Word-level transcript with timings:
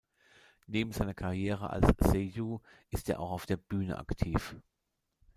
Neben 0.65 0.91
seiner 0.93 1.13
Karriere 1.13 1.69
als 1.69 1.85
Seiyū 1.89 2.59
ist 2.89 3.07
er 3.07 3.19
auch 3.19 3.29
auf 3.33 3.45
der 3.45 3.57
Bühne 3.57 3.99
aktiv. 3.99 4.55